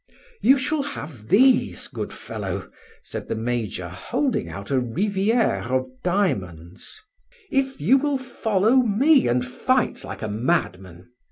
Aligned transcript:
"You 0.41 0.57
shall 0.57 0.81
have 0.81 1.27
these, 1.27 1.87
good 1.87 2.11
fellow," 2.11 2.71
said 3.03 3.27
the 3.27 3.35
major, 3.35 3.87
holding 3.87 4.49
out 4.49 4.71
a 4.71 4.79
riviere 4.79 5.61
of 5.71 5.91
diamonds, 6.01 6.99
"if 7.51 7.79
you 7.79 7.99
will 7.99 8.17
follow 8.17 8.77
me 8.77 9.27
and 9.27 9.45
fight 9.45 10.03
like 10.03 10.23
a 10.23 10.27
madman. 10.27 11.11